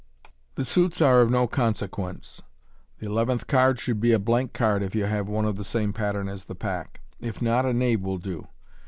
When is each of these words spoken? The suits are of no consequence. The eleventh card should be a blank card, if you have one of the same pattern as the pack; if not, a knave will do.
The 0.55 0.65
suits 0.65 0.99
are 0.99 1.21
of 1.21 1.29
no 1.29 1.45
consequence. 1.45 2.41
The 2.97 3.05
eleventh 3.05 3.45
card 3.45 3.79
should 3.79 3.99
be 3.99 4.13
a 4.13 4.17
blank 4.17 4.51
card, 4.51 4.81
if 4.81 4.95
you 4.95 5.05
have 5.05 5.27
one 5.29 5.45
of 5.45 5.57
the 5.57 5.63
same 5.63 5.93
pattern 5.93 6.27
as 6.27 6.45
the 6.45 6.55
pack; 6.55 7.01
if 7.19 7.39
not, 7.39 7.67
a 7.67 7.71
knave 7.73 8.01
will 8.01 8.17
do. 8.17 8.47